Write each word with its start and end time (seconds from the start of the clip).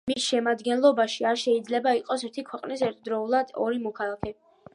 მის 0.09 0.23
შემადგენლობაში 0.27 1.27
არ 1.31 1.37
შეიძლება 1.41 1.93
იყოს 1.99 2.25
ერთი 2.29 2.45
ქვეყნის 2.49 2.83
ერთდროულად 2.89 3.53
ორი 3.67 3.85
მოქალაქე. 3.89 4.35